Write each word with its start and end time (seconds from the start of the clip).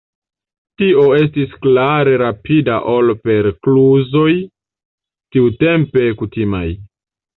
Tio 0.81 1.03
estis 1.17 1.51
klare 1.65 2.15
rapida 2.23 2.77
ol 2.93 3.13
per 3.27 3.49
kluzoj 3.67 4.33
tiutempe 5.37 6.09
kutimaj. 6.23 6.65